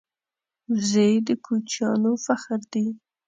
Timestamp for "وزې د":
0.71-1.29